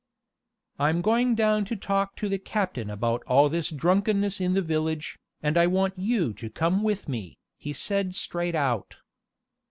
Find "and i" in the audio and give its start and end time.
5.43-5.67